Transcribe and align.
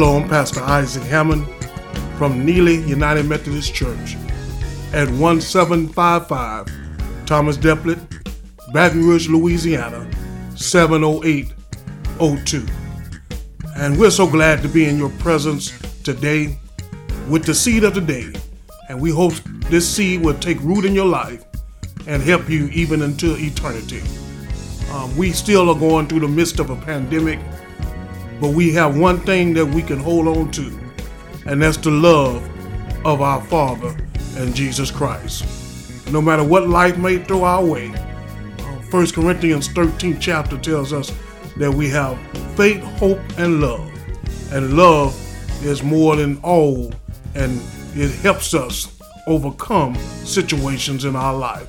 Hello, 0.00 0.16
I'm 0.16 0.28
Pastor 0.28 0.60
Isaac 0.60 1.02
Hammond 1.02 1.44
from 2.18 2.46
Neely 2.46 2.76
United 2.82 3.26
Methodist 3.26 3.74
Church 3.74 4.14
at 4.92 5.10
1755 5.10 7.26
Thomas 7.26 7.56
Delpit, 7.56 7.98
Baton 8.72 9.04
Rouge, 9.04 9.28
Louisiana 9.28 10.08
70802. 10.54 12.64
And 13.74 13.98
we're 13.98 14.12
so 14.12 14.28
glad 14.28 14.62
to 14.62 14.68
be 14.68 14.84
in 14.84 14.98
your 14.98 15.10
presence 15.18 15.76
today 16.04 16.60
with 17.28 17.44
the 17.44 17.52
seed 17.52 17.82
of 17.82 17.94
the 17.94 18.00
day. 18.00 18.32
And 18.88 19.00
we 19.00 19.10
hope 19.10 19.32
this 19.68 19.92
seed 19.92 20.22
will 20.22 20.38
take 20.38 20.60
root 20.60 20.84
in 20.84 20.94
your 20.94 21.06
life 21.06 21.44
and 22.06 22.22
help 22.22 22.48
you 22.48 22.68
even 22.68 23.02
until 23.02 23.36
eternity. 23.36 24.02
Um, 24.92 25.16
we 25.16 25.32
still 25.32 25.68
are 25.68 25.76
going 25.76 26.06
through 26.06 26.20
the 26.20 26.28
midst 26.28 26.60
of 26.60 26.70
a 26.70 26.76
pandemic 26.76 27.40
but 28.40 28.50
we 28.50 28.72
have 28.72 28.96
one 28.96 29.20
thing 29.20 29.54
that 29.54 29.66
we 29.66 29.82
can 29.82 29.98
hold 29.98 30.28
on 30.28 30.50
to, 30.52 30.78
and 31.46 31.62
that's 31.62 31.76
the 31.76 31.90
love 31.90 32.42
of 33.04 33.20
our 33.20 33.42
Father 33.42 33.96
and 34.36 34.54
Jesus 34.54 34.90
Christ. 34.90 35.44
No 36.10 36.22
matter 36.22 36.44
what 36.44 36.68
life 36.68 36.96
may 36.96 37.18
throw 37.18 37.44
our 37.44 37.64
way, 37.64 37.88
1 37.88 39.02
uh, 39.02 39.06
Corinthians 39.12 39.68
13 39.68 40.20
chapter 40.20 40.56
tells 40.56 40.92
us 40.92 41.12
that 41.56 41.72
we 41.72 41.88
have 41.90 42.18
faith, 42.56 42.82
hope, 42.98 43.20
and 43.36 43.60
love. 43.60 43.90
And 44.52 44.74
love 44.74 45.14
is 45.64 45.82
more 45.82 46.16
than 46.16 46.38
all, 46.42 46.92
and 47.34 47.60
it 47.94 48.10
helps 48.20 48.54
us 48.54 48.98
overcome 49.26 49.94
situations 50.24 51.04
in 51.04 51.14
our 51.16 51.34
life. 51.34 51.68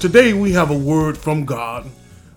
Today 0.00 0.32
we 0.32 0.52
have 0.52 0.70
a 0.70 0.76
word 0.76 1.16
from 1.16 1.44
God 1.44 1.86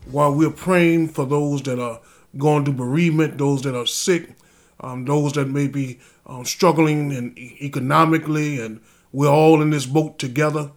while 0.09 0.33
we're 0.33 0.49
praying 0.49 1.09
for 1.09 1.25
those 1.25 1.61
that 1.63 1.79
are 1.79 1.99
going 2.37 2.65
through 2.65 2.75
bereavement, 2.75 3.37
those 3.37 3.61
that 3.63 3.75
are 3.75 3.85
sick, 3.85 4.35
um, 4.79 5.05
those 5.05 5.33
that 5.33 5.49
may 5.49 5.67
be 5.67 5.99
um, 6.25 6.45
struggling 6.45 7.11
and 7.11 7.37
economically, 7.37 8.59
and 8.59 8.81
we're 9.11 9.29
all 9.29 9.61
in 9.61 9.69
this 9.69 9.85
boat 9.85 10.17
together, 10.17 10.71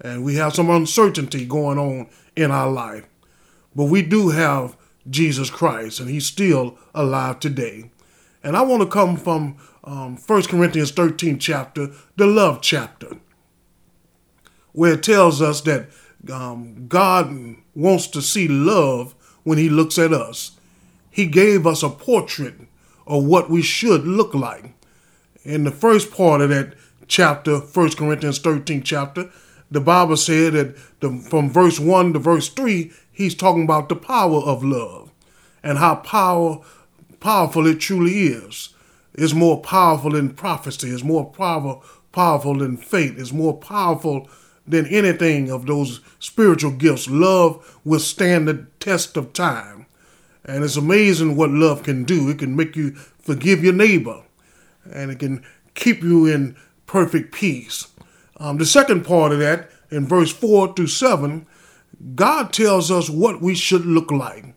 and 0.00 0.24
we 0.24 0.36
have 0.36 0.54
some 0.54 0.70
uncertainty 0.70 1.44
going 1.44 1.78
on 1.78 2.08
in 2.36 2.50
our 2.50 2.70
life. 2.70 3.06
But 3.74 3.84
we 3.84 4.02
do 4.02 4.30
have 4.30 4.76
Jesus 5.08 5.50
Christ, 5.50 6.00
and 6.00 6.08
He's 6.08 6.26
still 6.26 6.78
alive 6.94 7.40
today. 7.40 7.90
And 8.42 8.56
I 8.56 8.62
want 8.62 8.82
to 8.82 8.88
come 8.88 9.16
from 9.16 9.56
um, 9.84 10.16
1 10.16 10.42
Corinthians 10.44 10.92
13 10.92 11.38
chapter, 11.38 11.90
the 12.16 12.26
love 12.26 12.60
chapter, 12.62 13.16
where 14.72 14.94
it 14.94 15.02
tells 15.02 15.42
us 15.42 15.60
that 15.62 15.88
um, 16.32 16.86
God 16.86 17.56
wants 17.74 18.06
to 18.08 18.22
see 18.22 18.48
love 18.48 19.14
when 19.42 19.58
He 19.58 19.68
looks 19.68 19.98
at 19.98 20.12
us 20.12 20.52
he 21.10 21.26
gave 21.26 21.66
us 21.66 21.82
a 21.82 21.90
portrait 21.90 22.54
of 23.06 23.24
what 23.24 23.50
we 23.50 23.62
should 23.62 24.06
look 24.06 24.34
like. 24.34 24.72
In 25.42 25.64
the 25.64 25.70
first 25.70 26.12
part 26.12 26.40
of 26.40 26.50
that 26.50 26.74
chapter, 27.08 27.58
1 27.58 27.90
Corinthians 27.92 28.38
13 28.38 28.82
chapter, 28.82 29.30
the 29.70 29.80
Bible 29.80 30.16
said 30.16 30.52
that 30.54 30.76
the, 31.00 31.18
from 31.28 31.50
verse 31.50 31.80
1 31.80 32.12
to 32.12 32.18
verse 32.18 32.48
3, 32.48 32.92
he's 33.10 33.34
talking 33.34 33.64
about 33.64 33.88
the 33.88 33.96
power 33.96 34.40
of 34.40 34.64
love 34.64 35.10
and 35.62 35.78
how 35.78 35.96
power, 35.96 36.60
powerful 37.20 37.66
it 37.66 37.80
truly 37.80 38.28
is. 38.28 38.70
It's 39.14 39.34
more 39.34 39.60
powerful 39.60 40.12
than 40.12 40.30
prophecy, 40.34 40.90
it's 40.90 41.04
more 41.04 41.30
powerful, 41.30 41.84
powerful 42.12 42.58
than 42.58 42.76
faith, 42.76 43.18
it's 43.18 43.32
more 43.32 43.56
powerful 43.56 44.28
than 44.66 44.86
anything 44.86 45.50
of 45.50 45.66
those 45.66 46.00
spiritual 46.18 46.70
gifts. 46.70 47.08
Love 47.08 47.80
will 47.84 47.98
stand 47.98 48.46
the 48.46 48.66
test 48.78 49.16
of 49.16 49.32
time. 49.32 49.86
And 50.44 50.64
it's 50.64 50.76
amazing 50.76 51.36
what 51.36 51.50
love 51.50 51.82
can 51.82 52.04
do. 52.04 52.30
It 52.30 52.38
can 52.38 52.56
make 52.56 52.76
you 52.76 52.92
forgive 52.92 53.62
your 53.62 53.72
neighbor, 53.72 54.22
and 54.92 55.10
it 55.10 55.18
can 55.18 55.44
keep 55.74 56.02
you 56.02 56.26
in 56.26 56.56
perfect 56.86 57.32
peace. 57.32 57.88
Um, 58.38 58.58
the 58.58 58.66
second 58.66 59.04
part 59.04 59.32
of 59.32 59.38
that, 59.40 59.70
in 59.90 60.06
verse 60.06 60.32
4 60.32 60.74
through 60.74 60.86
7, 60.86 61.46
God 62.14 62.52
tells 62.52 62.90
us 62.90 63.10
what 63.10 63.42
we 63.42 63.54
should 63.54 63.84
look 63.84 64.10
like, 64.10 64.54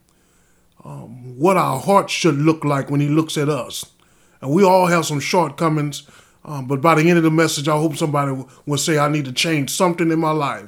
um, 0.86 1.38
what 1.38 1.58
our 1.58 1.80
heart 1.80 2.10
should 2.10 2.38
look 2.38 2.64
like 2.64 2.90
when 2.90 3.02
He 3.02 3.10
looks 3.10 3.38
at 3.38 3.50
us. 3.50 3.86
And 4.42 4.52
we 4.52 4.64
all 4.64 4.88
have 4.88 5.06
some 5.06 5.20
shortcomings, 5.20 6.04
um, 6.46 6.68
but 6.68 6.82
by 6.82 6.96
the 6.96 7.10
end 7.10 7.18
of 7.18 7.24
the 7.24 7.32
message, 7.32 7.68
I 7.68 7.78
hope 7.78 7.96
somebody 7.96 8.44
will 8.66 8.78
say, 8.78 8.98
I 8.98 9.10
need 9.10 9.26
to 9.26 9.34
change 9.34 9.70
something 9.70 10.12
in 10.12 10.20
my 10.20 10.32
life 10.32 10.68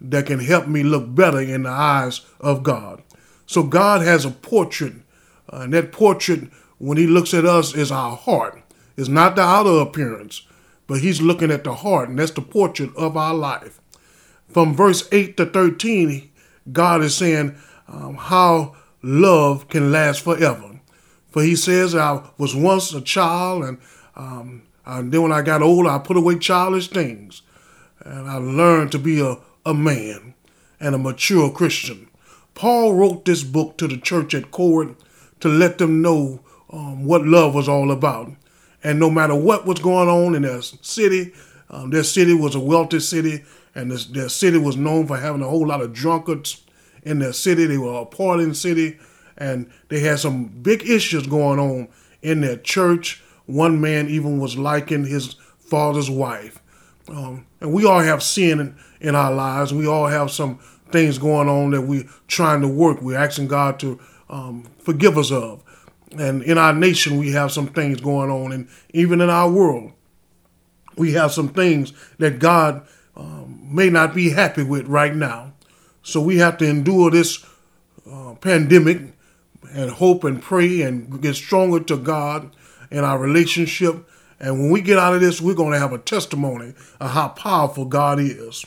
that 0.00 0.26
can 0.26 0.38
help 0.38 0.66
me 0.66 0.82
look 0.82 1.14
better 1.14 1.40
in 1.40 1.64
the 1.64 1.70
eyes 1.70 2.22
of 2.40 2.62
God. 2.62 3.02
So 3.50 3.64
God 3.64 4.02
has 4.02 4.24
a 4.24 4.30
portrait, 4.30 4.92
uh, 5.52 5.62
and 5.62 5.74
that 5.74 5.90
portrait, 5.90 6.48
when 6.78 6.96
He 6.98 7.08
looks 7.08 7.34
at 7.34 7.44
us, 7.44 7.74
is 7.74 7.90
our 7.90 8.16
heart. 8.16 8.62
It's 8.96 9.08
not 9.08 9.34
the 9.34 9.42
outer 9.42 9.80
appearance, 9.80 10.46
but 10.86 11.00
He's 11.00 11.20
looking 11.20 11.50
at 11.50 11.64
the 11.64 11.74
heart, 11.74 12.08
and 12.08 12.16
that's 12.16 12.30
the 12.30 12.42
portrait 12.42 12.94
of 12.94 13.16
our 13.16 13.34
life. 13.34 13.80
From 14.46 14.72
verse 14.72 15.08
8 15.10 15.36
to 15.36 15.46
13, 15.46 16.30
God 16.70 17.02
is 17.02 17.16
saying 17.16 17.56
um, 17.88 18.14
how 18.14 18.76
love 19.02 19.68
can 19.68 19.90
last 19.90 20.20
forever. 20.20 20.78
For 21.30 21.42
He 21.42 21.56
says, 21.56 21.92
I 21.92 22.22
was 22.38 22.54
once 22.54 22.92
a 22.92 23.00
child, 23.00 23.64
and, 23.64 23.78
um, 24.14 24.62
and 24.86 25.10
then 25.10 25.22
when 25.22 25.32
I 25.32 25.42
got 25.42 25.60
older, 25.60 25.90
I 25.90 25.98
put 25.98 26.16
away 26.16 26.38
childish 26.38 26.86
things, 26.86 27.42
and 27.98 28.30
I 28.30 28.36
learned 28.36 28.92
to 28.92 29.00
be 29.00 29.20
a, 29.20 29.38
a 29.66 29.74
man 29.74 30.34
and 30.78 30.94
a 30.94 30.98
mature 30.98 31.50
Christian. 31.50 32.06
Paul 32.54 32.94
wrote 32.94 33.24
this 33.24 33.42
book 33.42 33.76
to 33.78 33.88
the 33.88 33.96
church 33.96 34.34
at 34.34 34.50
Corinth 34.50 35.02
to 35.40 35.48
let 35.48 35.78
them 35.78 36.02
know 36.02 36.40
um, 36.70 37.04
what 37.04 37.26
love 37.26 37.54
was 37.54 37.68
all 37.68 37.90
about. 37.90 38.32
And 38.82 38.98
no 38.98 39.10
matter 39.10 39.34
what 39.34 39.66
was 39.66 39.80
going 39.80 40.08
on 40.08 40.34
in 40.34 40.42
their 40.42 40.62
city, 40.62 41.32
um, 41.70 41.90
their 41.90 42.02
city 42.02 42.34
was 42.34 42.54
a 42.54 42.60
wealthy 42.60 43.00
city, 43.00 43.44
and 43.74 43.90
this, 43.90 44.06
their 44.06 44.28
city 44.28 44.58
was 44.58 44.76
known 44.76 45.06
for 45.06 45.16
having 45.16 45.42
a 45.42 45.48
whole 45.48 45.66
lot 45.66 45.80
of 45.80 45.92
drunkards 45.92 46.62
in 47.02 47.18
their 47.18 47.32
city. 47.32 47.66
They 47.66 47.78
were 47.78 48.00
a 48.00 48.06
partying 48.06 48.56
city, 48.56 48.98
and 49.36 49.70
they 49.88 50.00
had 50.00 50.18
some 50.18 50.46
big 50.46 50.88
issues 50.88 51.26
going 51.26 51.58
on 51.58 51.88
in 52.22 52.40
their 52.40 52.56
church. 52.56 53.22
One 53.46 53.80
man 53.80 54.08
even 54.08 54.38
was 54.38 54.58
liking 54.58 55.04
his 55.04 55.34
father's 55.58 56.10
wife. 56.10 56.60
Um, 57.08 57.46
and 57.60 57.72
we 57.72 57.84
all 57.86 58.00
have 58.00 58.22
sin 58.22 58.60
in, 58.60 58.76
in 59.00 59.14
our 59.14 59.32
lives. 59.32 59.72
We 59.72 59.86
all 59.86 60.06
have 60.06 60.30
some 60.30 60.58
things 60.90 61.18
going 61.18 61.48
on 61.48 61.70
that 61.70 61.82
we're 61.82 62.08
trying 62.28 62.60
to 62.62 62.68
work. 62.68 63.00
We're 63.00 63.18
asking 63.18 63.48
God 63.48 63.78
to 63.80 63.98
um, 64.28 64.64
forgive 64.78 65.18
us 65.18 65.30
of. 65.30 65.62
And 66.18 66.42
in 66.42 66.58
our 66.58 66.72
nation, 66.72 67.18
we 67.18 67.32
have 67.32 67.52
some 67.52 67.68
things 67.68 68.00
going 68.00 68.30
on, 68.30 68.52
and 68.52 68.68
even 68.92 69.20
in 69.20 69.30
our 69.30 69.48
world, 69.50 69.92
we 70.96 71.12
have 71.12 71.32
some 71.32 71.48
things 71.48 71.92
that 72.18 72.38
God 72.40 72.86
um, 73.16 73.60
may 73.70 73.90
not 73.90 74.14
be 74.14 74.30
happy 74.30 74.62
with 74.62 74.86
right 74.86 75.14
now. 75.14 75.52
So 76.02 76.20
we 76.20 76.38
have 76.38 76.58
to 76.58 76.66
endure 76.66 77.10
this 77.10 77.44
uh, 78.10 78.34
pandemic 78.34 79.00
and 79.72 79.90
hope 79.90 80.24
and 80.24 80.42
pray 80.42 80.82
and 80.82 81.22
get 81.22 81.36
stronger 81.36 81.80
to 81.84 81.96
God 81.96 82.54
in 82.90 83.04
our 83.04 83.18
relationship. 83.18 84.08
And 84.40 84.58
when 84.58 84.70
we 84.70 84.80
get 84.80 84.98
out 84.98 85.14
of 85.14 85.20
this, 85.20 85.40
we're 85.40 85.54
going 85.54 85.72
to 85.72 85.78
have 85.78 85.92
a 85.92 85.98
testimony 85.98 86.74
of 86.98 87.10
how 87.10 87.28
powerful 87.28 87.84
God 87.84 88.18
is. 88.18 88.64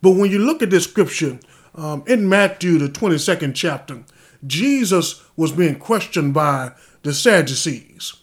But 0.00 0.12
when 0.12 0.30
you 0.30 0.38
look 0.38 0.62
at 0.62 0.70
this 0.70 0.84
scripture, 0.84 1.38
um, 1.78 2.02
in 2.08 2.28
Matthew, 2.28 2.76
the 2.78 2.88
22nd 2.88 3.54
chapter, 3.54 4.02
Jesus 4.44 5.22
was 5.36 5.52
being 5.52 5.78
questioned 5.78 6.34
by 6.34 6.72
the 7.04 7.14
Sadducees. 7.14 8.14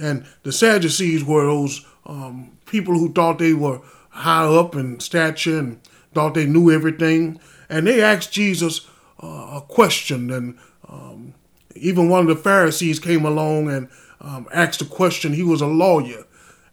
And 0.00 0.24
the 0.44 0.52
Sadducees 0.52 1.22
were 1.22 1.44
those 1.44 1.86
um, 2.06 2.56
people 2.64 2.94
who 2.94 3.12
thought 3.12 3.38
they 3.38 3.52
were 3.52 3.82
high 4.08 4.46
up 4.46 4.74
in 4.74 4.98
stature 5.00 5.58
and 5.58 5.80
thought 6.14 6.32
they 6.32 6.46
knew 6.46 6.70
everything. 6.70 7.38
And 7.68 7.86
they 7.86 8.02
asked 8.02 8.32
Jesus 8.32 8.88
uh, 9.22 9.60
a 9.60 9.64
question. 9.68 10.30
And 10.30 10.58
um, 10.88 11.34
even 11.74 12.08
one 12.08 12.22
of 12.22 12.34
the 12.34 12.42
Pharisees 12.42 12.98
came 12.98 13.26
along 13.26 13.70
and 13.70 13.90
um, 14.22 14.48
asked 14.54 14.80
a 14.80 14.86
question. 14.86 15.34
He 15.34 15.42
was 15.42 15.60
a 15.60 15.66
lawyer. 15.66 16.24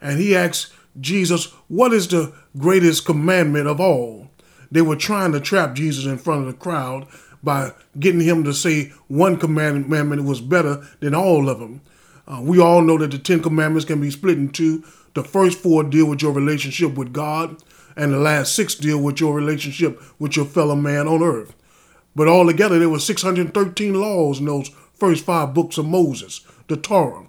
And 0.02 0.20
he 0.20 0.38
asked 0.38 0.72
Jesus, 1.02 1.48
What 1.68 1.92
is 1.92 2.08
the 2.08 2.34
greatest 2.58 3.06
commandment 3.06 3.68
of 3.68 3.82
all? 3.82 4.23
They 4.74 4.82
were 4.82 4.96
trying 4.96 5.34
to 5.34 5.40
trap 5.40 5.76
Jesus 5.76 6.06
in 6.06 6.18
front 6.18 6.42
of 6.42 6.48
the 6.48 6.60
crowd 6.60 7.06
by 7.44 7.74
getting 8.00 8.22
him 8.22 8.44
to 8.44 8.54
say 8.54 8.92
one 9.08 9.38
commandment 9.38 10.24
was 10.24 10.42
better 10.42 10.88
than 11.00 11.14
all 11.14 11.48
of 11.48 11.60
them. 11.60 11.82
Uh, 12.28 12.42
we 12.42 12.60
all 12.60 12.82
know 12.82 12.98
that 12.98 13.12
the 13.12 13.20
Ten 13.20 13.40
Commandments 13.40 13.86
can 13.86 14.02
be 14.02 14.10
split 14.10 14.38
in 14.38 14.50
two. 14.50 14.84
The 15.14 15.24
first 15.24 15.60
four 15.60 15.84
deal 15.84 16.08
with 16.08 16.24
your 16.24 16.32
relationship 16.32 16.96
with 16.96 17.14
God, 17.14 17.62
and 17.96 18.12
the 18.12 18.18
last 18.18 18.56
six 18.56 18.74
deal 18.74 19.00
with 19.00 19.20
your 19.20 19.36
relationship 19.36 20.02
with 20.18 20.36
your 20.36 20.46
fellow 20.46 20.76
man 20.76 21.08
on 21.08 21.22
earth. 21.22 21.54
But 22.16 22.28
altogether, 22.28 22.80
there 22.80 22.90
were 22.90 22.98
613 22.98 23.94
laws 23.94 24.40
in 24.40 24.46
those 24.46 24.70
first 24.96 25.24
five 25.24 25.54
books 25.54 25.78
of 25.78 25.86
Moses, 25.86 26.42
the 26.68 26.78
Torah. 26.78 27.28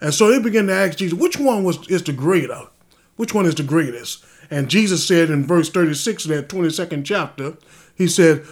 And 0.00 0.14
so 0.14 0.30
they 0.30 0.38
began 0.38 0.68
to 0.68 0.74
ask 0.74 0.98
Jesus, 0.98 1.18
which 1.18 1.40
one 1.40 1.64
was 1.64 1.88
is 1.88 2.04
the 2.04 2.12
greater? 2.12 2.68
Which 3.16 3.34
one 3.34 3.46
is 3.46 3.56
the 3.56 3.64
greatest? 3.64 4.24
And 4.50 4.68
Jesus 4.68 5.06
said 5.06 5.30
in 5.30 5.46
verse 5.46 5.70
36 5.70 6.24
of 6.24 6.30
that 6.30 6.48
22nd 6.48 7.04
chapter, 7.04 7.56
He 7.94 8.08
said, 8.08 8.44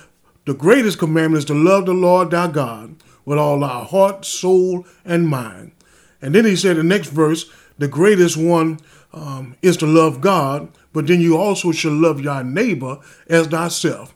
The 0.45 0.55
greatest 0.55 0.99
commandment 0.99 1.41
is 1.41 1.45
to 1.47 1.55
love 1.55 1.87
the 1.87 1.95
Lord 1.95 2.31
thy 2.31 2.49
God 2.49 2.97
with 3.25 3.39
all 3.39 3.63
our 3.63 3.85
heart, 3.85 4.25
soul, 4.25 4.87
and 5.05 5.29
mind. 5.29 5.73
And 6.21 6.35
then 6.35 6.45
he 6.45 6.57
said 6.57 6.77
the 6.77 6.83
next 6.83 7.09
verse, 7.09 7.51
the 7.79 7.89
greatest 7.89 8.37
one 8.37 8.79
um, 9.13 9.57
is 9.63 9.77
to 9.79 9.87
love 9.87 10.21
God, 10.21 10.69
but 10.93 11.07
then 11.07 11.21
you 11.21 11.37
also 11.37 11.73
shall 11.73 11.93
love 11.93 12.21
your 12.21 12.45
neighbor 12.45 12.99
as 13.29 13.47
thyself. 13.49 14.15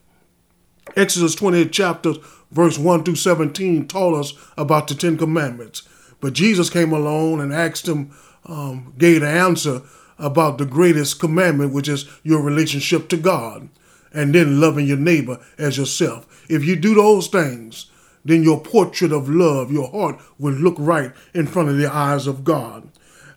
Exodus 0.96 1.34
20 1.34 1.68
chapters, 1.68 2.18
verse 2.50 2.78
1 2.78 3.04
through 3.04 3.16
17, 3.16 3.88
taught 3.88 4.18
us 4.18 4.32
about 4.56 4.88
the 4.88 4.94
Ten 4.94 5.16
Commandments. 5.18 5.82
But 6.20 6.32
Jesus 6.32 6.70
came 6.70 6.92
along 6.92 7.40
and 7.40 7.52
asked 7.52 7.88
him, 7.88 8.12
um, 8.46 8.94
gave 8.96 9.20
the 9.22 9.28
answer 9.28 9.82
about 10.18 10.58
the 10.58 10.66
greatest 10.66 11.20
commandment, 11.20 11.72
which 11.72 11.88
is 11.88 12.08
your 12.22 12.40
relationship 12.40 13.08
to 13.08 13.16
God, 13.16 13.68
and 14.12 14.34
then 14.34 14.60
loving 14.60 14.86
your 14.86 14.96
neighbor 14.96 15.40
as 15.58 15.76
yourself. 15.76 16.44
If 16.48 16.64
you 16.64 16.76
do 16.76 16.94
those 16.94 17.28
things, 17.28 17.90
then 18.24 18.42
your 18.42 18.60
portrait 18.60 19.12
of 19.12 19.28
love, 19.28 19.70
your 19.70 19.88
heart 19.90 20.20
will 20.38 20.54
look 20.54 20.76
right 20.78 21.12
in 21.34 21.46
front 21.46 21.68
of 21.68 21.76
the 21.76 21.92
eyes 21.92 22.26
of 22.26 22.44
God. 22.44 22.88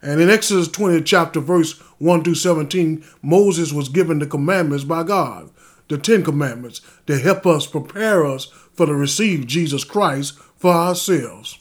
And 0.02 0.22
in 0.22 0.30
Exodus 0.30 0.68
20, 0.70 1.04
chapter 1.04 1.40
verse 1.40 1.78
1 2.00 2.24
through 2.24 2.36
17, 2.36 3.04
Moses 3.22 3.74
was 3.74 3.90
given 3.90 4.20
the 4.20 4.26
commandments 4.26 4.86
by 4.86 5.04
God, 5.04 5.50
the 5.90 5.98
Ten 5.98 6.24
Commandments, 6.24 6.82
to 7.08 7.20
help 7.20 7.46
us 7.46 7.68
prepare 7.68 8.26
us 8.26 8.46
for 8.74 8.86
to 8.86 8.94
receive 8.94 9.46
Jesus 9.46 9.84
Christ 9.84 10.40
for 10.58 10.72
ourselves. 10.74 11.60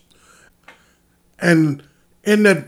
And 1.40 1.82
in 2.24 2.44
that 2.44 2.66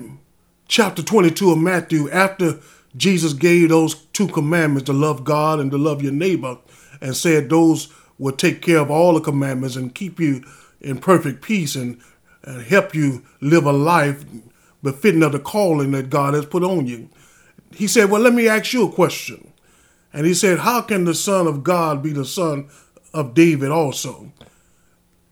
chapter 0.71 1.03
22 1.03 1.51
of 1.51 1.59
Matthew, 1.59 2.09
after 2.11 2.61
Jesus 2.97 3.33
gave 3.33 3.69
those 3.69 3.97
two 4.13 4.29
commandments 4.29 4.87
to 4.87 4.93
love 4.93 5.25
God 5.25 5.59
and 5.59 5.69
to 5.73 5.77
love 5.77 6.01
your 6.01 6.13
neighbor, 6.13 6.59
and 7.01 7.17
said 7.17 7.51
those 7.51 7.93
will 8.19 8.33
take 8.33 8.63
care 8.63 8.79
of 8.79 8.91
all 8.91 9.15
the 9.15 9.21
commandments 9.21 9.75
and 9.75 9.95
keep 9.95 10.21
you 10.21 10.45
in 10.81 10.99
perfect 10.99 11.43
peace 11.43 11.75
and, 11.75 12.01
and 12.45 12.63
help 12.63 12.95
you 12.95 13.25
live 13.41 13.67
a 13.67 13.73
life 13.73 14.25
befitting 14.83 15.25
of 15.25 15.33
the 15.33 15.41
calling 15.41 15.91
that 15.91 16.09
God 16.09 16.35
has 16.35 16.47
put 16.47 16.63
on 16.63 16.87
you. 16.87 17.11
He 17.75 17.89
said, 17.89 18.09
Well, 18.09 18.23
let 18.23 18.33
me 18.33 18.47
ask 18.47 18.73
you 18.73 18.87
a 18.87 18.93
question. 18.93 19.53
And 20.13 20.25
he 20.25 20.35
said, 20.35 20.61
How 20.61 20.83
can 20.83 21.05
the 21.05 21.15
Son 21.15 21.49
of 21.49 21.65
God 21.65 22.01
be 22.01 22.13
the 22.13 22.25
son 22.25 22.69
of 23.13 23.35
David 23.35 23.71
also? 23.71 24.33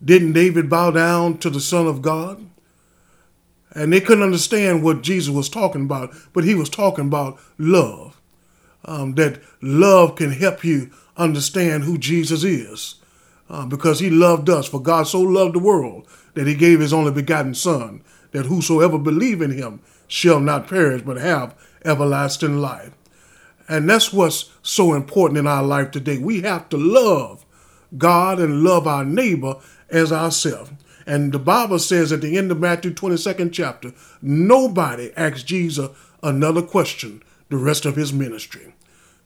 Didn't 0.03 0.33
David 0.33 0.69
bow 0.69 0.91
down 0.91 1.37
to 1.39 1.49
the 1.49 1.61
Son 1.61 1.87
of 1.87 2.01
God? 2.01 2.45
And 3.73 3.93
they 3.93 4.01
couldn't 4.01 4.23
understand 4.23 4.83
what 4.83 5.03
Jesus 5.03 5.33
was 5.33 5.49
talking 5.49 5.83
about, 5.83 6.13
but 6.33 6.43
he 6.43 6.55
was 6.55 6.69
talking 6.69 7.07
about 7.07 7.39
love. 7.57 8.19
Um, 8.85 9.15
that 9.15 9.41
love 9.61 10.15
can 10.15 10.31
help 10.31 10.63
you 10.63 10.89
understand 11.17 11.83
who 11.83 11.97
Jesus 11.97 12.43
is 12.43 12.95
uh, 13.49 13.65
because 13.65 13.99
he 13.99 14.09
loved 14.09 14.49
us. 14.49 14.67
For 14.67 14.81
God 14.81 15.03
so 15.03 15.21
loved 15.21 15.55
the 15.55 15.59
world 15.59 16.07
that 16.33 16.47
he 16.47 16.55
gave 16.55 16.79
his 16.79 16.93
only 16.93 17.11
begotten 17.11 17.53
Son, 17.53 18.01
that 18.31 18.45
whosoever 18.45 18.97
believe 18.97 19.41
in 19.41 19.51
him 19.51 19.81
shall 20.07 20.39
not 20.39 20.67
perish 20.67 21.01
but 21.01 21.17
have 21.17 21.55
everlasting 21.83 22.57
life. 22.57 22.91
And 23.67 23.87
that's 23.87 24.11
what's 24.11 24.49
so 24.63 24.93
important 24.93 25.37
in 25.37 25.45
our 25.47 25.63
life 25.63 25.91
today. 25.91 26.17
We 26.17 26.41
have 26.41 26.69
to 26.69 26.77
love 26.77 27.45
God 27.97 28.39
and 28.39 28.63
love 28.63 28.87
our 28.87 29.05
neighbor 29.05 29.57
as 29.89 30.11
ourselves. 30.11 30.71
And 31.09 31.33
the 31.33 31.39
Bible 31.39 31.79
says 31.79 32.11
at 32.11 32.21
the 32.21 32.37
end 32.37 32.51
of 32.51 32.59
Matthew 32.59 32.93
22nd 32.93 33.51
chapter, 33.51 33.93
nobody 34.21 35.11
asked 35.17 35.47
Jesus 35.47 35.89
another 36.21 36.61
question 36.61 37.23
the 37.49 37.57
rest 37.57 37.83
of 37.87 37.95
his 37.95 38.13
ministry 38.13 38.75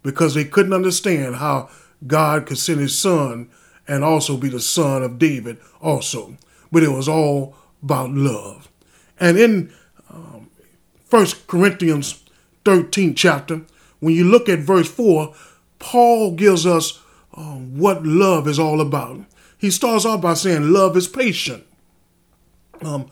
because 0.02 0.34
they 0.34 0.46
couldn't 0.46 0.72
understand 0.72 1.36
how 1.36 1.70
God 2.08 2.46
could 2.46 2.58
send 2.58 2.80
his 2.80 2.98
son 2.98 3.50
and 3.86 4.02
also 4.02 4.38
be 4.38 4.48
the 4.48 4.62
son 4.62 5.04
of 5.04 5.20
David 5.20 5.58
also. 5.82 6.38
But 6.72 6.84
it 6.84 6.92
was 6.92 7.10
all 7.10 7.54
about 7.84 8.12
love. 8.12 8.70
And 9.20 9.38
in 9.38 9.74
um, 10.10 10.50
1 11.10 11.28
Corinthians 11.48 12.24
13 12.64 13.14
chapter, 13.14 13.64
when 14.00 14.16
you 14.16 14.24
look 14.24 14.48
at 14.48 14.60
verse 14.60 14.90
4, 14.90 15.36
Paul 15.80 16.32
gives 16.32 16.66
us 16.66 17.02
um, 17.34 17.78
what 17.78 18.06
love 18.06 18.48
is 18.48 18.58
all 18.58 18.80
about. 18.80 19.20
He 19.58 19.70
starts 19.70 20.06
off 20.06 20.22
by 20.22 20.36
saying 20.36 20.72
love 20.72 20.96
is 20.96 21.10
patient. 21.10 21.66
Um, 22.86 23.10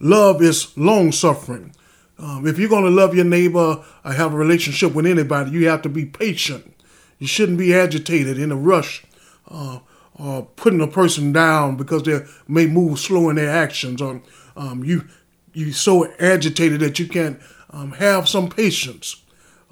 love 0.00 0.42
is 0.42 0.76
long 0.76 1.12
suffering. 1.12 1.74
Um, 2.18 2.46
if 2.46 2.58
you're 2.58 2.68
going 2.68 2.84
to 2.84 2.90
love 2.90 3.14
your 3.14 3.24
neighbor 3.24 3.82
or 4.04 4.12
have 4.12 4.32
a 4.34 4.36
relationship 4.36 4.94
with 4.94 5.06
anybody, 5.06 5.50
you 5.50 5.68
have 5.68 5.82
to 5.82 5.88
be 5.88 6.04
patient. 6.04 6.74
You 7.18 7.26
shouldn't 7.26 7.58
be 7.58 7.74
agitated 7.74 8.38
in 8.38 8.52
a 8.52 8.56
rush 8.56 9.04
uh, 9.48 9.80
or 10.14 10.42
putting 10.56 10.80
a 10.80 10.86
person 10.86 11.32
down 11.32 11.76
because 11.76 12.04
they 12.04 12.20
may 12.46 12.66
move 12.66 12.98
slow 12.98 13.30
in 13.30 13.36
their 13.36 13.50
actions 13.50 14.00
or 14.00 14.22
um, 14.56 14.84
you 14.84 15.04
you 15.52 15.72
so 15.72 16.12
agitated 16.18 16.80
that 16.80 16.98
you 16.98 17.06
can't 17.06 17.38
um, 17.70 17.92
have 17.92 18.28
some 18.28 18.48
patience. 18.48 19.22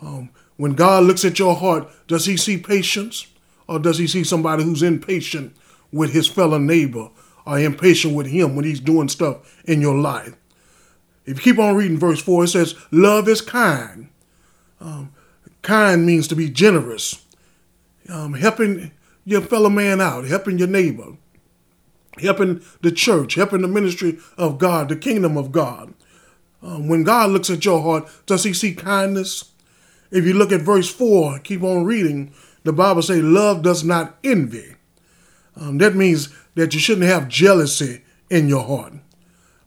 Um, 0.01 0.31
when 0.57 0.75
God 0.75 1.05
looks 1.05 1.25
at 1.25 1.39
your 1.41 1.57
heart, 1.57 1.91
does 2.07 2.25
he 2.27 2.37
see 2.37 2.57
patience 2.57 3.27
or 3.69 3.79
does 3.79 3.99
he 3.99 4.07
see 4.07 4.23
somebody 4.23 4.63
who's 4.63 4.83
impatient 4.83 5.57
with 5.93 6.13
his 6.13 6.29
fellow 6.29 6.59
neighbor 6.59 7.11
or 7.47 7.59
impatient 7.59 8.15
with 8.15 8.27
him 8.27 8.57
when 8.57 8.65
he's 8.65 8.81
doing 8.81 9.09
stuff 9.09 9.63
in 9.65 9.81
your 9.81 9.97
life? 9.97 10.37
If 11.25 11.39
you 11.39 11.53
keep 11.53 11.61
on 11.61 11.77
reading 11.77 11.99
verse 11.99 12.21
4, 12.21 12.45
it 12.45 12.49
says, 12.49 12.75
Love 12.91 13.29
is 13.29 13.41
kind. 13.41 14.09
Um, 14.81 15.13
kind 15.63 16.05
means 16.05 16.27
to 16.29 16.35
be 16.35 16.51
generous 16.51 17.23
um, 18.09 18.35
helping 18.35 18.93
your 19.25 19.41
fellow 19.41 19.71
man 19.71 20.01
out, 20.01 20.27
helping 20.27 20.59
your 20.59 20.69
neighbor, 20.69 21.17
helping 22.21 22.63
the 22.83 22.93
church, 22.93 23.35
helping 23.35 23.63
the 23.63 23.69
ministry 23.69 24.19
of 24.37 24.59
God, 24.59 24.89
the 24.89 24.97
kingdom 24.97 25.37
of 25.37 25.53
God. 25.53 25.95
Um, 26.63 26.89
when 26.89 27.05
God 27.05 27.31
looks 27.31 27.51
at 27.51 27.65
your 27.65 27.83
heart, 27.83 28.09
does 28.27 28.45
he 28.45 28.53
see 28.53 28.75
kindness? 28.75 29.51
If 30.11 30.25
you 30.25 30.35
look 30.35 30.53
at 30.53 30.61
verse 30.61 30.91
4, 30.93 31.41
keep 31.41 31.63
on 31.63 31.85
reading, 31.85 32.33
the 32.65 32.73
Bible 32.73 33.03
says, 33.03 33.23
Love 33.23 33.63
does 33.63 33.83
not 33.83 34.19
envy. 34.23 34.77
Um, 35.57 35.79
that 35.79 35.95
means 35.95 36.29
that 36.55 36.75
you 36.75 36.81
shouldn't 36.81 37.07
have 37.07 37.29
jealousy 37.29 38.03
in 38.31 38.49
your 38.49 38.65
heart. 38.65 38.95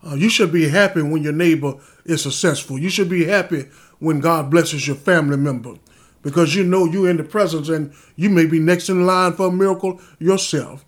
Uh, 0.06 0.16
you 0.16 0.30
should 0.30 0.52
be 0.52 0.70
happy 0.70 1.02
when 1.02 1.24
your 1.24 1.34
neighbor 1.34 1.76
is 2.06 2.24
successful. 2.24 2.78
You 2.78 2.90
should 2.90 3.10
be 3.10 3.26
happy 3.26 3.66
when 4.00 4.20
God 4.20 4.52
blesses 4.52 4.88
your 4.88 4.96
family 4.96 5.38
member 5.38 5.76
because 6.22 6.56
you 6.56 6.64
know 6.64 6.86
you're 6.86 7.10
in 7.10 7.18
the 7.18 7.24
presence 7.24 7.70
and 7.70 7.94
you 8.16 8.30
may 8.30 8.46
be 8.46 8.60
next 8.60 8.90
in 8.90 9.06
line 9.06 9.34
for 9.34 9.48
a 9.48 9.52
miracle 9.52 10.02
yourself. 10.20 10.86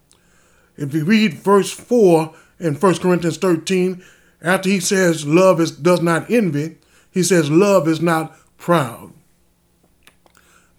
If 0.75 0.93
you 0.93 1.05
read 1.05 1.35
verse 1.35 1.71
4 1.71 2.33
in 2.59 2.75
1 2.75 2.97
Corinthians 2.97 3.37
13, 3.37 4.03
after 4.41 4.69
he 4.69 4.79
says 4.79 5.25
love 5.25 5.59
is, 5.59 5.71
does 5.71 6.01
not 6.01 6.29
envy, 6.29 6.77
he 7.11 7.23
says 7.23 7.49
love 7.49 7.87
is 7.87 8.01
not 8.01 8.35
proud. 8.57 9.13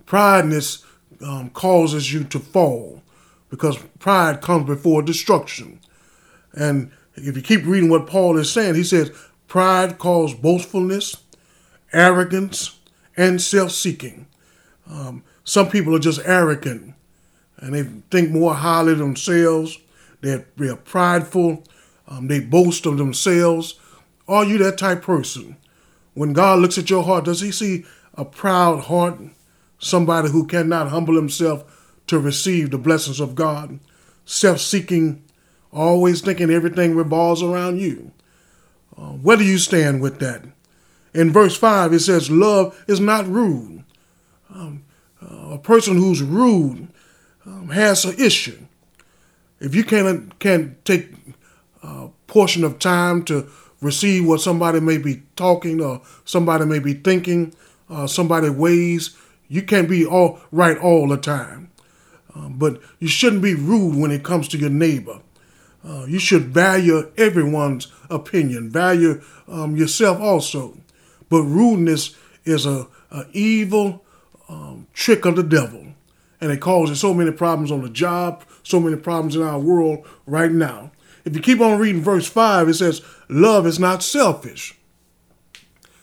Prideness 0.07 0.85
um, 1.25 1.51
causes 1.51 2.13
you 2.13 2.25
to 2.25 2.39
fall 2.39 3.03
because 3.51 3.79
pride 3.99 4.41
comes 4.41 4.67
before 4.67 5.03
destruction. 5.03 5.81
And 6.53 6.91
if 7.15 7.37
you 7.37 7.43
keep 7.43 7.65
reading 7.65 7.91
what 7.91 8.07
Paul 8.07 8.37
is 8.39 8.51
saying, 8.51 8.75
he 8.75 8.85
says 8.85 9.11
pride 9.47 9.99
causes 9.99 10.39
boastfulness, 10.39 11.17
arrogance, 11.93 12.79
and 13.17 13.41
self 13.41 13.73
seeking. 13.73 14.27
Um, 14.89 15.25
some 15.45 15.71
people 15.71 15.95
are 15.95 16.01
just 16.01 16.21
arrogant 16.25 16.95
and 17.59 17.75
they 17.75 17.83
think 18.11 18.31
more 18.31 18.55
highly 18.55 18.93
of 18.93 18.99
themselves. 18.99 19.79
They're, 20.21 20.47
they're 20.57 20.77
prideful. 20.77 21.65
Um, 22.07 22.29
they 22.29 22.41
boast 22.41 22.87
of 22.87 22.97
themselves. 22.97 23.79
Are 24.27 24.45
you 24.45 24.59
that 24.59 24.79
type 24.79 25.03
person? 25.03 25.57
When 26.15 26.33
God 26.33 26.61
looks 26.61 26.79
at 26.79 26.91
your 26.91 27.05
heart, 27.05 27.25
does 27.25 27.41
he 27.41 27.53
see 27.53 27.85
a 28.15 28.25
proud 28.25 28.85
heart? 28.85 29.19
Somebody 29.79 30.31
who 30.31 30.47
cannot 30.47 30.89
humble 30.89 31.15
himself 31.15 31.78
to 32.09 32.19
receive 32.19 32.71
the 32.71 32.79
blessings 32.79 33.21
of 33.21 33.35
God? 33.35 33.79
Self 34.25 34.61
seeking, 34.61 35.23
always 35.73 36.21
thinking 36.21 36.51
everything 36.51 36.95
revolves 36.95 37.43
around 37.43 37.79
you. 37.79 38.13
Uh, 38.97 39.13
where 39.13 39.37
do 39.37 39.45
you 39.45 39.59
stand 39.59 40.01
with 40.01 40.19
that? 40.19 40.43
In 41.15 41.33
verse 41.33 41.57
5, 41.57 41.93
it 41.93 42.01
says, 42.01 42.31
Love 42.31 42.83
is 42.87 43.01
not 43.01 43.27
rude. 43.27 43.85
Um, 44.53 44.85
uh, 45.23 45.51
a 45.55 45.59
person 45.59 45.97
who's 45.97 46.23
rude 46.23 46.89
um, 47.47 47.69
has 47.71 48.05
an 48.05 48.15
issue. 48.19 48.59
If 49.61 49.75
you 49.75 49.85
can't 49.85 50.39
can't 50.39 50.85
take 50.85 51.11
a 51.83 52.09
portion 52.27 52.65
of 52.65 52.79
time 52.79 53.25
to 53.25 53.49
receive 53.81 54.27
what 54.27 54.41
somebody 54.41 54.81
may 54.81 54.99
be 54.99 55.23
talking 55.37 55.81
or 55.81 56.03
somebody 56.25 56.65
may 56.65 56.79
be 56.79 56.95
thinking, 56.95 57.55
uh, 57.91 58.07
somebody 58.07 58.51
ways, 58.51 59.17
you 59.49 59.63
can't 59.63 59.89
be 59.89 60.05
all 60.05 60.41
right 60.53 60.79
all 60.79 61.09
the 61.09 61.17
time. 61.17 61.71
Um, 62.39 62.55
but 62.57 62.81
you 63.01 63.09
shouldn't 63.09 63.43
be 63.43 63.55
rude 63.55 63.97
when 63.97 64.13
it 64.13 64.23
comes 64.23 64.47
to 64.49 64.59
your 64.59 64.71
neighbor. 64.71 65.21
Uh, 65.85 66.05
you 66.07 66.19
should 66.19 66.45
value 66.45 67.11
everyone's 67.17 67.89
opinion, 68.11 68.71
value 68.71 69.21
um, 69.49 69.77
yourself 69.77 70.21
also. 70.21 70.77
But 71.29 71.43
rudeness 71.43 72.17
is 72.45 72.65
a, 72.65 72.87
a 73.11 73.25
evil 73.33 74.05
um, 74.49 74.87
trick 74.93 75.25
of 75.25 75.37
the 75.37 75.43
devil. 75.43 75.85
And 76.41 76.53
it 76.53 76.61
causes 76.61 77.01
so 77.01 77.13
many 77.13 77.33
problems 77.33 77.73
on 77.73 77.83
the 77.83 77.89
job, 77.89 78.45
so 78.63 78.79
many 78.79 78.97
problems 78.97 79.35
in 79.35 79.43
our 79.43 79.59
world 79.59 80.07
right 80.27 80.53
now. 80.53 80.93
If 81.25 81.35
you 81.35 81.43
keep 81.43 81.61
on 81.61 81.79
reading 81.79 82.03
verse 82.03 82.29
5, 82.29 82.69
it 82.69 82.75
says, 82.75 83.03
love 83.29 83.67
is 83.67 83.81
not 83.81 84.03
selfish. 84.03 84.79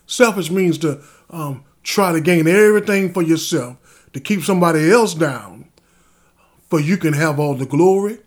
Selfish 0.05 0.51
means 0.51 0.77
to 0.79 1.01
um, 1.29 1.63
try 1.83 2.11
to 2.11 2.19
gain 2.19 2.47
everything 2.47 3.13
for 3.13 3.21
yourself, 3.21 3.77
to 4.13 4.19
keep 4.19 4.41
somebody 4.43 4.91
else 4.91 5.13
down, 5.13 5.64
for 6.75 6.81
you 6.81 6.97
can 6.97 7.13
have 7.13 7.39
all 7.39 7.55
the 7.55 7.65
glory 7.65 8.17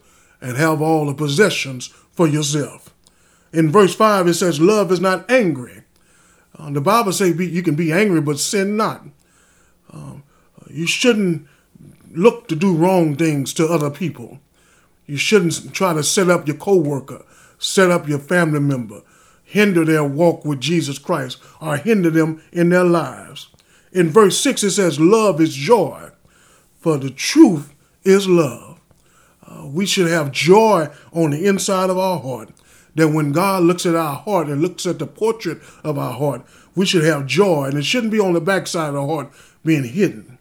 and 0.41 0.57
have 0.57 0.81
all 0.81 1.05
the 1.05 1.13
possessions 1.13 1.89
for 2.13 2.27
yourself. 2.27 2.95
In 3.53 3.71
verse 3.71 3.95
5, 3.95 4.27
it 4.27 4.33
says, 4.33 4.59
Love 4.59 4.91
is 4.91 5.03
not 5.03 5.31
angry. 5.31 5.83
Uh, 6.59 6.71
the 6.71 6.81
Bible 6.81 7.13
says 7.13 7.39
you 7.39 7.63
can 7.63 7.75
be 7.75 7.93
angry, 7.93 8.23
but 8.23 8.39
sin 8.39 8.75
not. 8.75 9.05
Um, 9.93 10.23
you 10.71 10.87
shouldn't 10.87 11.47
look 12.11 12.49
to 12.49 12.57
do 12.57 12.75
wrong 12.75 13.17
things 13.17 13.53
to 13.53 13.67
other 13.67 13.91
people. 13.91 14.39
You 15.05 15.19
shouldn't 15.19 15.75
try 15.75 15.93
to 15.93 16.03
set 16.03 16.31
up 16.31 16.49
your 16.49 16.57
coworker, 16.57 17.27
set 17.59 17.91
up 17.91 18.09
your 18.09 18.19
family 18.19 18.61
member, 18.61 19.03
hinder 19.45 19.85
their 19.85 20.05
walk 20.05 20.47
with 20.47 20.59
Jesus 20.59 20.99
Christ, 20.99 21.37
or 21.61 21.77
hinder 21.77 22.09
them 22.09 22.43
in 22.51 22.71
their 22.71 22.85
lives. 22.85 23.49
In 23.93 24.09
verse 24.09 24.39
6, 24.39 24.63
it 24.63 24.71
says, 24.71 24.99
Love 24.99 25.39
is 25.39 25.55
joy, 25.55 26.13
for 26.81 26.97
the 26.97 27.11
truth 27.11 27.75
is 28.09 28.29
love. 28.29 28.81
Uh, 29.47 29.67
we 29.67 29.87
should 29.87 30.09
have 30.09 30.33
joy 30.33 30.89
on 31.13 31.31
the 31.31 31.47
inside 31.47 31.91
of 31.91 31.99
our 31.99 32.19
heart. 32.19 32.51
That 32.95 33.09
when 33.09 33.33
God 33.33 33.63
looks 33.63 33.87
at 33.87 33.95
our 33.95 34.17
heart 34.17 34.49
and 34.49 34.61
looks 34.61 34.87
at 34.87 34.99
the 34.99 35.07
portrait 35.07 35.59
of 35.85 35.99
our 35.99 36.15
heart, 36.15 36.45
we 36.75 36.87
should 36.87 37.05
have 37.05 37.27
joy, 37.27 37.65
and 37.65 37.79
it 37.79 37.85
shouldn't 37.85 38.13
be 38.13 38.21
on 38.21 38.33
the 38.33 38.41
backside 38.41 38.89
of 38.89 38.95
the 38.95 39.07
heart 39.07 39.31
being 39.65 39.85
hidden. 39.85 40.39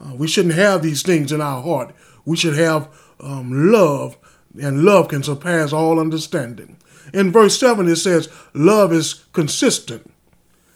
Uh, 0.00 0.14
we 0.14 0.26
shouldn't 0.26 0.54
have 0.54 0.82
these 0.82 1.02
things 1.02 1.30
in 1.32 1.40
our 1.40 1.62
heart. 1.62 1.94
We 2.24 2.36
should 2.36 2.56
have 2.56 2.88
um, 3.20 3.70
love, 3.70 4.16
and 4.60 4.84
love 4.84 5.08
can 5.08 5.22
surpass 5.22 5.72
all 5.72 6.00
understanding. 6.00 6.78
In 7.12 7.32
verse 7.32 7.58
7, 7.58 7.88
it 7.88 7.96
says, 7.96 8.28
Love 8.54 8.92
is 8.92 9.24
consistent, 9.32 10.10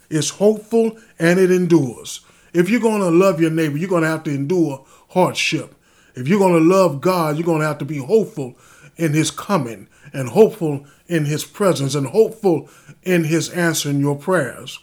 it's 0.09 0.29
hopeful, 0.29 0.97
and 1.17 1.39
it 1.39 1.51
endures. 1.51 2.21
If 2.53 2.69
you're 2.69 2.79
going 2.79 3.01
to 3.01 3.09
love 3.09 3.41
your 3.41 3.51
neighbor, 3.51 3.77
you're 3.77 3.89
going 3.89 4.03
to 4.03 4.09
have 4.09 4.23
to 4.23 4.31
endure 4.31 4.85
hardship. 5.09 5.75
If 6.15 6.27
you're 6.27 6.39
going 6.39 6.61
to 6.61 6.75
love 6.75 7.01
God, 7.01 7.35
you're 7.35 7.45
going 7.45 7.61
to 7.61 7.67
have 7.67 7.77
to 7.79 7.85
be 7.85 7.97
hopeful 7.97 8.55
in 8.97 9.13
his 9.13 9.29
coming, 9.29 9.89
and 10.13 10.29
hopeful 10.29 10.85
in 11.07 11.25
his 11.25 11.43
presence, 11.43 11.95
and 11.95 12.07
hopeful 12.07 12.69
in 13.03 13.25
his 13.25 13.49
answering 13.49 13.99
your 13.99 14.15
prayers. 14.15 14.79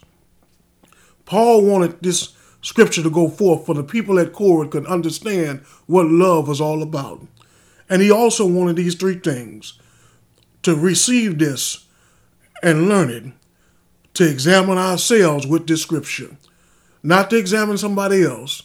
Paul 1.24 1.64
wanted 1.64 2.02
this 2.02 2.34
scripture 2.60 3.02
to 3.02 3.10
go 3.10 3.28
forth 3.28 3.64
for 3.64 3.74
the 3.74 3.82
people 3.82 4.18
at 4.18 4.34
Corinth 4.34 4.70
could 4.70 4.86
understand 4.86 5.60
what 5.86 6.06
love 6.06 6.48
was 6.48 6.60
all 6.60 6.82
about. 6.82 7.26
And 7.88 8.02
he 8.02 8.10
also 8.10 8.46
wanted 8.46 8.76
these 8.76 8.94
three 8.94 9.18
things 9.18 9.78
to 10.62 10.74
receive 10.76 11.38
this 11.38 11.86
and 12.62 12.88
learn 12.88 13.10
it, 13.10 13.24
to 14.14 14.28
examine 14.28 14.78
ourselves 14.78 15.46
with 15.46 15.66
this 15.66 15.82
scripture, 15.82 16.36
not 17.02 17.30
to 17.30 17.36
examine 17.36 17.78
somebody 17.78 18.22
else, 18.22 18.62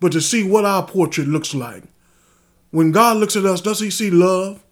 but 0.00 0.12
to 0.12 0.20
see 0.20 0.42
what 0.42 0.64
our 0.64 0.86
portrait 0.86 1.28
looks 1.28 1.54
like. 1.54 1.84
When 2.70 2.92
God 2.92 3.16
looks 3.16 3.36
at 3.36 3.44
us, 3.44 3.60
does 3.60 3.80
he 3.80 3.90
see 3.90 4.10
love 4.10 4.62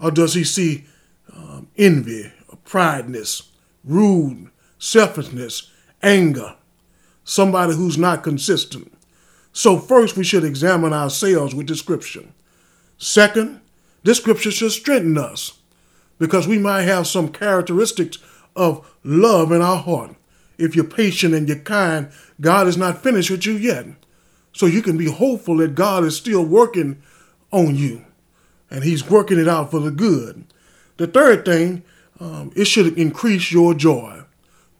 or 0.00 0.10
does 0.10 0.34
he 0.34 0.44
see 0.44 0.86
um, 1.32 1.68
envy, 1.76 2.32
prideness, 2.64 3.50
rude, 3.84 4.50
selfishness, 4.78 5.70
anger? 6.02 6.56
somebody 7.28 7.74
who's 7.74 7.98
not 7.98 8.22
consistent. 8.22 8.90
So, 9.52 9.78
first, 9.78 10.16
we 10.16 10.24
should 10.24 10.44
examine 10.44 10.92
ourselves 10.92 11.54
with 11.54 11.68
the 11.68 11.76
scripture. 11.76 12.24
Second, 12.96 13.60
this 14.02 14.18
scripture 14.18 14.50
should 14.50 14.72
strengthen 14.72 15.18
us 15.18 15.58
because 16.18 16.48
we 16.48 16.58
might 16.58 16.82
have 16.82 17.06
some 17.06 17.28
characteristics 17.28 18.18
of 18.56 18.88
love 19.04 19.52
in 19.52 19.60
our 19.60 19.76
heart. 19.76 20.16
If 20.56 20.74
you're 20.74 20.84
patient 20.84 21.34
and 21.34 21.48
you're 21.48 21.58
kind, 21.58 22.10
God 22.40 22.66
is 22.66 22.76
not 22.76 23.02
finished 23.02 23.30
with 23.30 23.46
you 23.46 23.52
yet. 23.52 23.86
So 24.52 24.66
you 24.66 24.82
can 24.82 24.96
be 24.96 25.10
hopeful 25.10 25.58
that 25.58 25.74
God 25.74 26.04
is 26.04 26.16
still 26.16 26.44
working 26.44 27.02
on 27.50 27.76
you 27.76 28.04
and 28.70 28.84
He's 28.84 29.08
working 29.08 29.38
it 29.38 29.48
out 29.48 29.70
for 29.70 29.80
the 29.80 29.90
good. 29.90 30.44
The 30.96 31.06
third 31.06 31.44
thing, 31.44 31.84
um, 32.20 32.52
it 32.56 32.66
should 32.66 32.98
increase 32.98 33.52
your 33.52 33.74
joy 33.74 34.22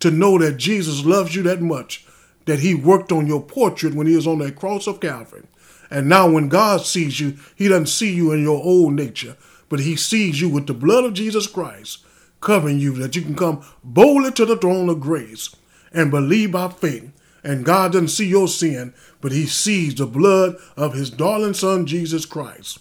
to 0.01 0.11
know 0.11 0.39
that 0.39 0.57
Jesus 0.57 1.05
loves 1.05 1.35
you 1.35 1.43
that 1.45 1.61
much 1.61 2.05
that 2.49 2.61
he 2.61 2.75
worked 2.75 3.13
on 3.13 3.27
your 3.27 3.43
portrait 3.43 3.95
when 3.95 4.07
he 4.07 4.17
was 4.17 4.27
on 4.27 4.39
that 4.39 4.57
cross 4.57 4.87
of 4.87 5.01
Calvary. 5.01 5.43
And 5.91 6.09
now 6.09 6.31
when 6.31 6.49
God 6.49 6.81
sees 6.81 7.21
you, 7.21 7.37
he 7.55 7.69
doesn't 7.69 7.87
see 7.87 8.13
you 8.13 8.33
in 8.33 8.43
your 8.43 8.63
old 8.63 8.95
nature, 8.95 9.37
but 9.69 9.81
he 9.81 9.97
sees 9.97 10.41
you 10.41 10.49
with 10.49 10.67
the 10.67 10.75
blood 10.75 11.05
of 11.05 11.13
Jesus 11.13 11.47
Christ 11.47 12.05
covering 12.41 12.79
you 12.79 12.95
that 12.95 13.15
you 13.15 13.23
can 13.23 13.35
come 13.35 13.65
boldly 13.85 14.31
to 14.33 14.47
the 14.47 14.57
throne 14.57 14.89
of 14.89 15.01
grace 15.01 15.55
and 15.93 16.11
believe 16.11 16.53
by 16.53 16.69
faith. 16.69 17.11
And 17.45 17.65
God 17.65 17.93
doesn't 17.93 18.09
see 18.09 18.27
your 18.27 18.49
sin, 18.49 18.93
but 19.21 19.33
he 19.33 19.47
sees 19.47 19.95
the 19.95 20.07
blood 20.07 20.57
of 20.77 20.95
his 20.95 21.11
darling 21.11 21.55
son, 21.55 21.87
Jesus 21.87 22.27
Christ. 22.27 22.79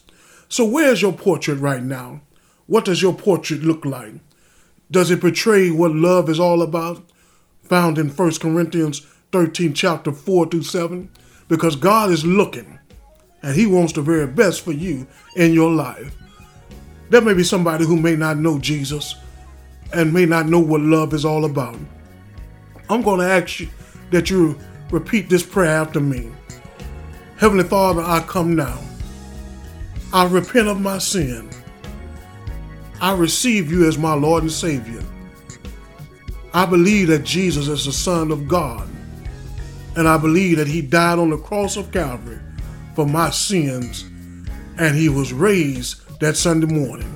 So 0.50 0.66
where's 0.66 1.02
your 1.02 1.14
portrait 1.14 1.60
right 1.60 1.84
now? 1.84 2.22
What 2.66 2.86
does 2.86 3.02
your 3.02 3.14
portrait 3.14 3.62
look 3.62 3.86
like? 3.86 4.14
Does 4.90 5.12
it 5.12 5.22
portray 5.22 5.70
what 5.70 5.94
love 5.94 6.30
is 6.30 6.40
all 6.40 6.62
about? 6.62 7.04
Found 7.64 7.98
in 7.98 8.10
1 8.10 8.32
Corinthians 8.40 9.06
13, 9.32 9.74
chapter 9.74 10.12
4 10.12 10.48
through 10.48 10.64
7, 10.64 11.10
because 11.48 11.76
God 11.76 12.12
is 12.12 12.26
looking 12.26 12.80
and 13.42 13.56
He 13.56 13.68
wants 13.68 13.94
the 13.94 14.02
very 14.02 14.28
best 14.28 14.62
for 14.62 14.72
you 14.72 15.06
in 15.36 15.54
your 15.54 15.72
life. 15.72 16.16
There 17.10 17.22
may 17.22 17.34
be 17.34 17.44
somebody 17.44 17.86
who 17.86 17.98
may 17.98 18.16
not 18.16 18.38
know 18.38 18.60
Jesus 18.60 19.16
and 19.94 20.14
may 20.14 20.26
not 20.26 20.48
know 20.48 20.60
what 20.60 20.82
love 20.82 21.14
is 21.14 21.26
all 21.26 21.46
about. 21.46 21.78
I'm 22.90 23.02
going 23.02 23.20
to 23.20 23.26
ask 23.26 23.60
you 23.60 23.70
that 24.12 24.30
you 24.30 24.58
repeat 24.92 25.30
this 25.30 25.46
prayer 25.46 25.82
after 25.82 26.00
me. 26.00 26.32
Heavenly 27.38 27.66
Father, 27.66 28.02
I 28.02 28.22
come 28.22 28.56
now. 28.56 28.80
I 30.14 30.26
repent 30.28 30.68
of 30.68 30.80
my 30.80 30.98
sin. 30.98 31.50
I 33.02 33.16
receive 33.16 33.72
you 33.72 33.88
as 33.88 33.98
my 33.98 34.14
Lord 34.14 34.44
and 34.44 34.52
Savior. 34.52 35.04
I 36.54 36.66
believe 36.66 37.10
that 37.10 37.24
Jesus 37.24 37.68
is 37.68 37.86
the 37.86 37.92
Son 37.92 38.32
of 38.32 38.48
God 38.48 38.90
and 39.98 40.08
I 40.08 40.16
believe 40.18 40.58
that 40.58 40.68
he 40.68 40.82
died 40.84 41.18
on 41.18 41.32
the 41.32 41.38
cross 41.38 41.76
of 41.76 41.92
Calvary 41.92 42.38
for 42.94 43.08
my 43.08 43.32
sins, 43.32 44.04
and 44.78 44.96
he 44.96 45.10
was 45.10 45.34
raised 45.34 46.20
that 46.20 46.38
Sunday 46.38 46.68
morning 46.68 47.14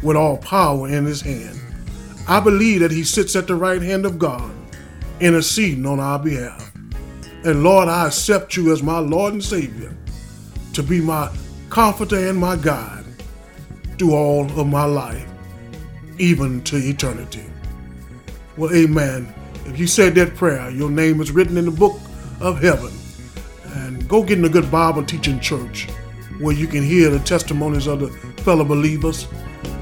with 0.00 0.16
all 0.16 0.36
power 0.38 0.88
in 0.88 1.04
his 1.04 1.20
hand. 1.20 1.58
I 2.28 2.38
believe 2.38 2.80
that 2.80 2.92
he 2.92 3.02
sits 3.02 3.34
at 3.34 3.48
the 3.48 3.56
right 3.56 3.82
hand 3.82 4.06
of 4.06 4.20
God, 4.20 4.52
interceding 5.20 5.86
on 5.86 6.00
our 6.00 6.18
behalf. 6.18 6.72
And 7.44 7.62
Lord, 7.62 7.88
I 7.88 8.06
accept 8.06 8.56
you 8.56 8.72
as 8.72 8.82
my 8.82 8.98
Lord 8.98 9.34
and 9.34 9.44
Savior 9.44 9.96
to 10.72 10.82
be 10.82 11.00
my 11.00 11.30
comforter 11.68 12.28
and 12.28 12.38
my 12.38 12.56
guide 12.56 13.04
through 13.98 14.14
all 14.14 14.44
of 14.58 14.66
my 14.66 14.84
life, 14.84 15.26
even 16.18 16.62
to 16.64 16.76
eternity. 16.76 17.44
Well, 18.56 18.74
amen. 18.74 19.32
If 19.66 19.78
you 19.78 19.86
said 19.86 20.14
that 20.16 20.34
prayer, 20.36 20.70
your 20.70 20.90
name 20.90 21.20
is 21.20 21.30
written 21.30 21.56
in 21.56 21.66
the 21.66 21.70
book 21.70 21.98
of 22.40 22.60
heaven. 22.60 22.92
And 23.74 24.08
go 24.08 24.22
get 24.22 24.38
in 24.38 24.44
a 24.44 24.48
good 24.48 24.70
Bible 24.70 25.04
teaching 25.04 25.38
church 25.38 25.88
where 26.40 26.54
you 26.54 26.66
can 26.66 26.82
hear 26.82 27.10
the 27.10 27.20
testimonies 27.20 27.86
of 27.86 28.00
the 28.00 28.08
fellow 28.42 28.64
believers. 28.64 29.28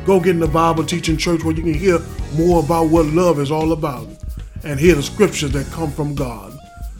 Go 0.04 0.20
get 0.20 0.36
in 0.36 0.42
a 0.42 0.48
Bible 0.48 0.84
teaching 0.84 1.16
church 1.16 1.44
where 1.44 1.54
you 1.54 1.62
can 1.62 1.74
hear 1.74 2.00
more 2.36 2.62
about 2.62 2.88
what 2.88 3.06
love 3.06 3.38
is 3.40 3.50
all 3.50 3.72
about 3.72 4.17
and 4.64 4.78
hear 4.78 4.94
the 4.94 5.02
scriptures 5.02 5.52
that 5.52 5.66
come 5.70 5.90
from 5.90 6.14
God, 6.14 6.56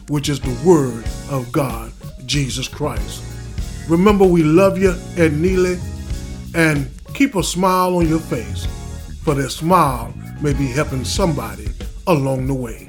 which 0.07 0.29
is 0.29 0.39
the 0.39 0.67
Word 0.67 1.03
of 1.29 1.51
God, 1.51 1.91
Jesus 2.25 2.67
Christ. 2.67 3.23
Remember, 3.89 4.25
we 4.25 4.43
love 4.43 4.77
you 4.77 4.95
at 5.17 5.33
Neely 5.33 5.79
and 6.55 6.89
keep 7.13 7.35
a 7.35 7.43
smile 7.43 7.97
on 7.97 8.07
your 8.07 8.19
face, 8.19 8.65
for 9.23 9.33
that 9.35 9.49
smile 9.49 10.13
may 10.41 10.53
be 10.53 10.67
helping 10.67 11.03
somebody 11.03 11.67
along 12.07 12.47
the 12.47 12.53
way. 12.53 12.87